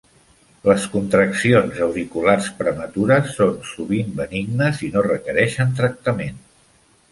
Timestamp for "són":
3.41-3.53